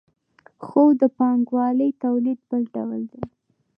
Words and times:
خو 0.65 0.83
د 0.99 1.03
پانګوالي 1.17 1.89
تولید 2.03 2.39
بل 2.49 2.63
ډول 2.75 3.01
دی. 3.11 3.23